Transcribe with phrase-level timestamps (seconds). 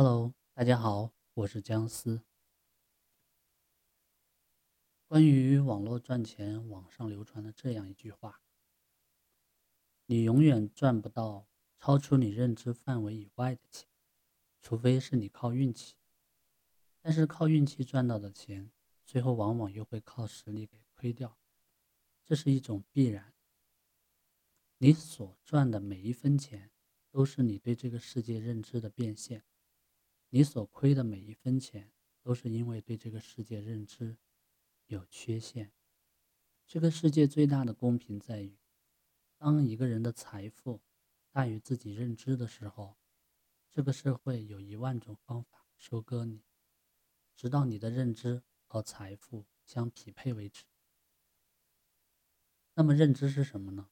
[0.00, 2.22] Hello，大家好，我是姜思。
[5.08, 8.40] 关于网络赚钱，网上流传的这样一句话：
[10.06, 11.48] 你永远赚不到
[11.80, 13.88] 超出你认知范围以外的钱，
[14.62, 15.96] 除非是你靠运气。
[17.00, 18.70] 但是靠运气赚到的钱，
[19.04, 21.36] 最后往往又会靠实力给亏掉，
[22.24, 23.34] 这是一种必然。
[24.76, 26.70] 你所赚的每一分钱，
[27.10, 29.42] 都是你对这个世界认知的变现。
[30.30, 31.90] 你所亏的每一分钱，
[32.22, 34.18] 都是因为对这个世界认知
[34.86, 35.72] 有缺陷。
[36.66, 38.58] 这个世界最大的公平在于，
[39.38, 40.82] 当一个人的财富
[41.30, 42.98] 大于自己认知的时候，
[43.72, 46.44] 这个社会有一万种方法收割你，
[47.34, 50.64] 直到你的认知和财富相匹配为止。
[52.74, 53.88] 那么，认知是什么呢？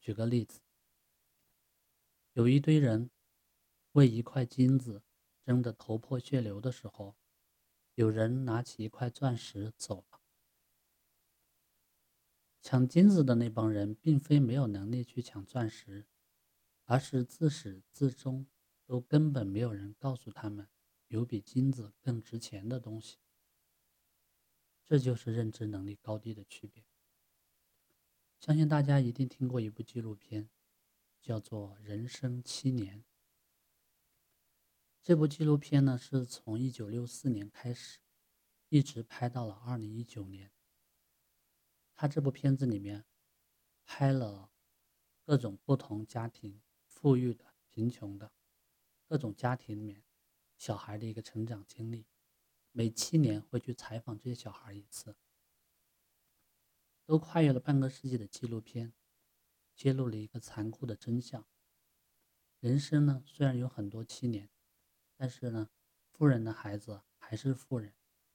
[0.00, 0.60] 举个例子，
[2.32, 3.10] 有一堆人。
[3.96, 5.02] 为一块金子
[5.42, 7.16] 争得头破血流的时候，
[7.94, 10.20] 有人拿起一块钻石走了。
[12.60, 16.06] 抢金子的那帮人并非没有能力去抢钻石，
[16.84, 18.46] 而是自始至终
[18.84, 20.68] 都根本没有人告诉他们
[21.08, 23.16] 有比金子更值钱的东西。
[24.84, 26.84] 这就是认知能力高低的区别。
[28.38, 30.50] 相信大家一定听过一部纪录片，
[31.22, 32.98] 叫做《人生七年》。
[35.06, 38.00] 这部纪录片呢，是从一九六四年开始，
[38.68, 40.50] 一直拍到了二零一九年。
[41.94, 43.04] 他这部片子里面
[43.84, 44.50] 拍了
[45.22, 48.32] 各种不同家庭，富裕的、贫穷的，
[49.06, 50.02] 各种家庭里面
[50.58, 52.08] 小孩的一个成长经历。
[52.72, 55.14] 每七年会去采访这些小孩一次，
[57.04, 58.92] 都跨越了半个世纪的纪录片，
[59.76, 61.46] 揭露了一个残酷的真相：
[62.58, 64.50] 人生呢，虽然有很多七年。
[65.16, 65.70] 但是呢，
[66.10, 67.94] 富人的孩子还是富人，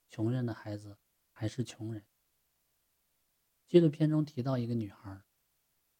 [0.09, 0.97] 穷人的孩子
[1.31, 2.07] 还是穷人。
[3.67, 5.23] 纪录片中提到一个女孩，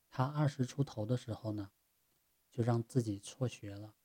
[0.09, 1.72] 她二十出头的时候呢，
[2.50, 3.96] 就让自己辍学了，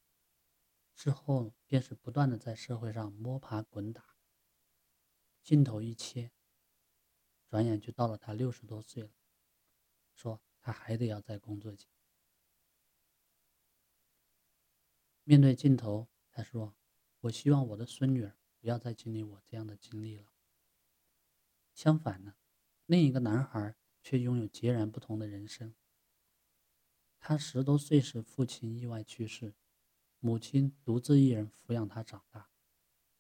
[0.94, 4.16] 之后便是不断的在社会上摸爬滚打。
[5.42, 6.32] 镜头一切，
[7.48, 9.10] 转眼就到了她六十多岁了，
[10.14, 11.86] 说她还得要再工作几。
[15.24, 16.08] 面对镜头。
[16.36, 16.76] 他说
[17.20, 20.34] ：“我希望我的孙女儿不要再经历我这样的经历了。”
[21.72, 22.34] 相反呢，
[22.84, 25.74] 另一个男孩却拥有截然不同的人生。
[27.18, 29.54] 他十多岁时父亲意外去世，
[30.20, 32.50] 母亲独自一人抚养他长大。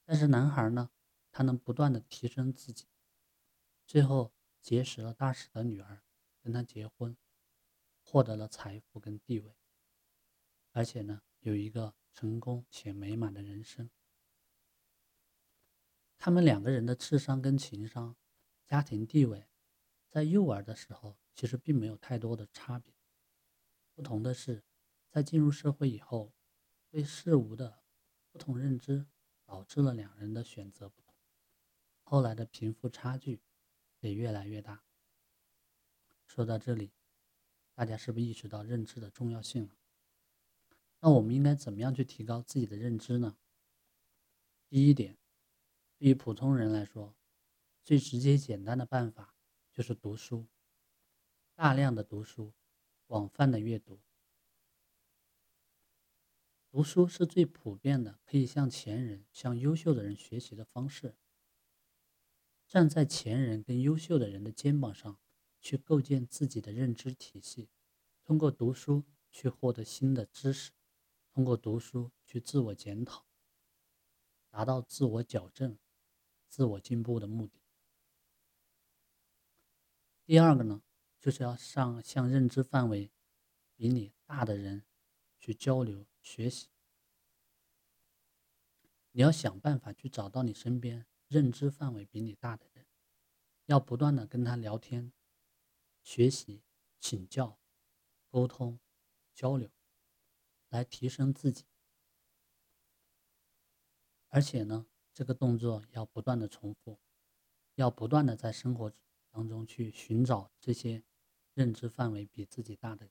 [0.04, 0.90] 但是男孩呢，
[1.32, 2.84] 他能不断的提升自己，
[3.86, 6.02] 最后结识了大使的女儿，
[6.42, 7.16] 跟他结婚，
[8.02, 9.56] 获得了财富跟地位，
[10.72, 11.94] 而且呢，有一个。
[12.16, 13.90] 成功且美满的人生。
[16.16, 18.16] 他们两个人的智商跟情商、
[18.64, 19.46] 家庭地位，
[20.08, 22.94] 在幼儿的时候其实并没有太多的差别。
[23.92, 24.64] 不同的是，
[25.10, 26.32] 在进入社会以后，
[26.88, 27.84] 对事物的
[28.30, 29.06] 不同认知，
[29.44, 31.14] 导致了两人的选择不同。
[32.02, 33.42] 后来的贫富差距
[34.00, 34.82] 也越来越大。
[36.26, 36.94] 说到这里，
[37.74, 39.76] 大家是不是意识到认知的重要性了？
[41.00, 43.36] 那我们应该怎么样去提高自己的认知呢？
[44.68, 45.18] 第一点，
[45.98, 47.14] 对于普通人来说，
[47.84, 49.36] 最直接简单的办法
[49.70, 50.46] 就是读书，
[51.54, 52.52] 大量的读书，
[53.06, 54.00] 广泛的阅读。
[56.68, 61.16] 读书是最普遍的，可以向前人、向优秀的人学习的方式。
[62.66, 65.18] 站在前人跟优秀的人的肩膀上，
[65.60, 67.70] 去构建自己的认知体系，
[68.24, 70.72] 通过读书去获得新的知识。
[71.36, 73.26] 通过读书去自我检讨，
[74.48, 75.78] 达到自我矫正、
[76.48, 77.60] 自我进步的目的。
[80.24, 80.82] 第二个呢，
[81.20, 83.12] 就是要上向认知范围
[83.74, 84.86] 比你大的人
[85.38, 86.70] 去交流学习。
[89.10, 92.86] 你要想办法去找到你身边认知范围比你大的人，
[93.66, 95.12] 要不断的跟他聊天、
[96.02, 96.62] 学习、
[96.98, 97.58] 请教、
[98.30, 98.80] 沟通、
[99.34, 99.75] 交流。
[100.76, 101.64] 来提升自己，
[104.28, 107.00] 而且呢，这个动作要不断的重复，
[107.76, 108.92] 要不断的在生活
[109.30, 111.02] 当中去寻找这些
[111.54, 113.10] 认知范围比自己大的。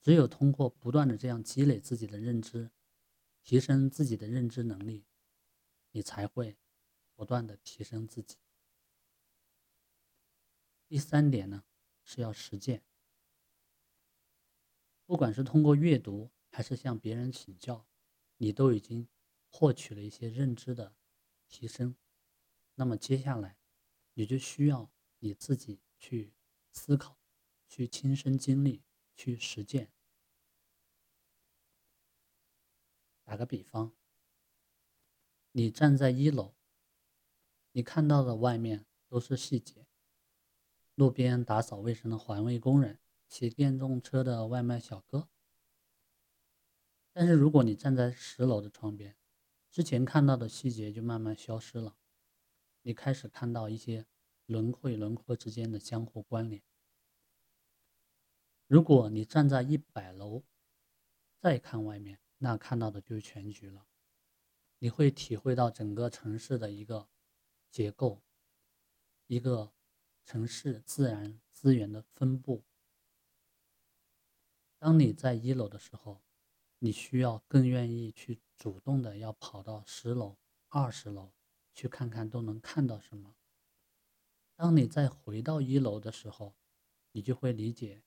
[0.00, 2.70] 只有通过不断的这样积累自己的认知，
[3.42, 5.04] 提升自己的认知能力，
[5.90, 6.56] 你才会
[7.14, 8.38] 不断的提升自己。
[10.86, 11.64] 第三点呢，
[12.02, 12.82] 是要实践。
[15.06, 17.86] 不管是通过阅读，还是向别人请教，
[18.38, 19.08] 你都已经
[19.48, 20.96] 获取了一些认知的
[21.48, 21.96] 提升，
[22.74, 23.56] 那么接下来
[24.14, 26.34] 你就需要你自己去
[26.72, 27.18] 思考、
[27.68, 28.82] 去亲身经历、
[29.14, 29.92] 去实践。
[33.22, 33.92] 打个比方，
[35.52, 36.56] 你站在一楼，
[37.70, 39.86] 你看到的外面都是细节：
[40.96, 45.28] 路边打扫卫生的环卫工人，骑电动车的外卖小哥。
[47.12, 49.16] 但是如果你站在十楼的窗边，
[49.70, 51.96] 之前看到的细节就慢慢消失了，
[52.82, 54.06] 你开始看到一些
[54.46, 56.62] 轮廓与轮廓之间的相互关联。
[58.66, 60.44] 如果你站在一百楼，
[61.38, 63.86] 再看外面，那看到的就是全局了。
[64.78, 67.08] 你会体会到整个城市的一个
[67.70, 68.22] 结构，
[69.26, 69.72] 一个
[70.24, 72.64] 城市自然资源的分布。
[74.86, 76.22] 当你在一楼的时候，
[76.78, 80.38] 你需要更愿意去主动的要跑到十楼、
[80.68, 81.32] 二十楼
[81.74, 83.34] 去看看都能看到什么。
[84.54, 86.54] 当你再回到一楼的时候，
[87.10, 88.04] 你就会理解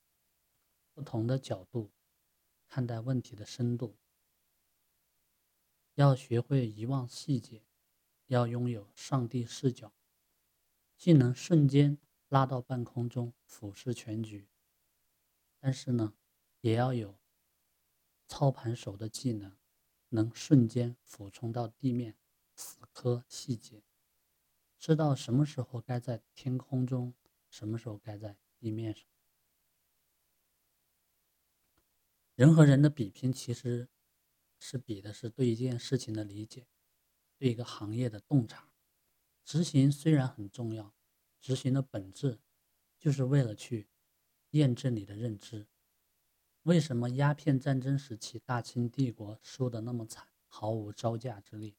[0.93, 1.91] 不同的角度
[2.69, 3.97] 看待问题的深度。
[5.95, 7.61] 要学会遗忘细节，
[8.27, 9.91] 要拥有上帝视角，
[10.95, 11.97] 既能瞬间
[12.29, 14.47] 拉到半空中俯视全局，
[15.59, 16.13] 但是呢，
[16.61, 17.17] 也要有。
[18.27, 19.57] 操盘手的技能，
[20.09, 22.15] 能瞬间俯冲到地面，
[22.55, 23.83] 死磕细节，
[24.77, 27.15] 知道什么时候该在天空中，
[27.49, 29.03] 什么时候该在地面上。
[32.35, 33.89] 人和人的比拼，其实
[34.59, 36.67] 是比的是对一件事情的理解，
[37.35, 38.71] 对一个行业的洞察。
[39.43, 40.93] 执行虽然很重要，
[41.41, 42.39] 执行的本质
[42.99, 43.89] 就是为了去
[44.51, 45.67] 验证你的认知。
[46.69, 51.75] 为什么鸦片战争时期大清帝国输得那么惨，毫无招架之力？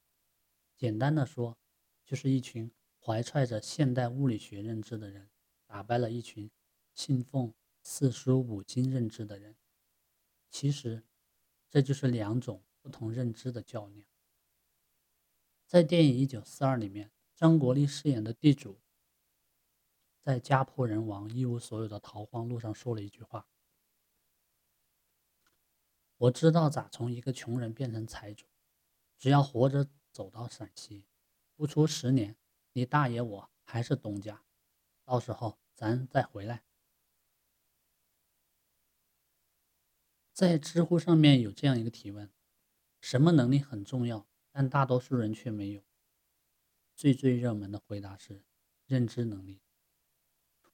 [0.75, 1.57] 简单的说，
[2.03, 5.29] 就是一群怀揣着现代物理学认知的人，
[5.65, 6.51] 打败了一群
[6.93, 9.55] 信奉四书五经认知的人。
[10.49, 11.05] 其实，
[11.69, 14.05] 这就是两种不同认知的较量。
[15.65, 18.81] 在电影《一九四二》里面，张国立饰演的地主，
[20.19, 23.47] 在家破人亡、一无所有的逃荒路上说了一句话。
[26.21, 28.45] 我知道咋从一个穷人变成财主，
[29.17, 31.07] 只要活着走到陕西，
[31.55, 32.37] 不出十年，
[32.73, 34.43] 你大爷我还是东家，
[35.03, 36.63] 到时候咱再回来。
[40.31, 42.31] 在知乎上面有这样一个提问：
[42.99, 45.81] 什么能力很重要，但大多数人却没有？
[46.95, 48.45] 最最热门的回答是
[48.85, 49.63] 认知能力。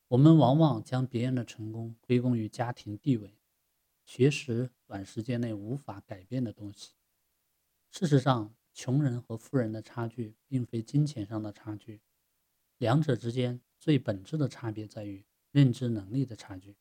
[0.10, 3.40] 我们往往将别人的成功归功于家庭地位。
[4.08, 6.94] 学识短时间内无法改变的东西。
[7.92, 12.02] 事实上，穷人和富人的差距并非金钱上的差距，
[12.78, 16.78] 两者之间最本质的差别在于认知能力的差距。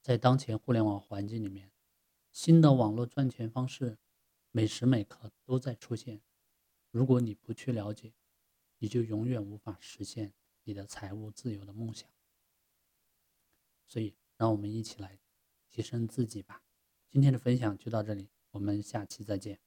[0.00, 1.72] 在当前互联网环境里面，
[2.30, 3.98] 新的网络赚钱方式
[4.52, 6.22] 每时每刻都在出现。
[6.92, 8.14] 如果你不去了解，
[8.78, 12.08] 你就永远无法实现你的财务自由的梦想。
[13.88, 15.18] 所以，让我们一起来。
[15.76, 16.62] 提升自己吧。
[17.10, 19.65] 今天的分享就到这里，我们下期再见。